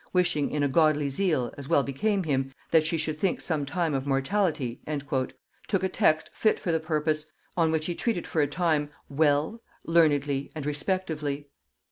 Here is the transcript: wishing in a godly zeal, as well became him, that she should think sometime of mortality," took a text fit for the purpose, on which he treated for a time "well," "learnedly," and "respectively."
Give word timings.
wishing 0.13 0.49
in 0.49 0.63
a 0.63 0.67
godly 0.67 1.09
zeal, 1.09 1.53
as 1.59 1.69
well 1.69 1.83
became 1.83 2.23
him, 2.23 2.51
that 2.71 2.83
she 2.87 2.97
should 2.97 3.19
think 3.19 3.39
sometime 3.39 3.93
of 3.93 4.07
mortality," 4.07 4.81
took 5.67 5.83
a 5.83 5.87
text 5.89 6.27
fit 6.33 6.59
for 6.59 6.71
the 6.71 6.79
purpose, 6.79 7.31
on 7.55 7.69
which 7.69 7.85
he 7.85 7.93
treated 7.93 8.25
for 8.25 8.41
a 8.41 8.47
time 8.47 8.89
"well," 9.09 9.61
"learnedly," 9.85 10.51
and 10.55 10.65
"respectively." 10.65 11.49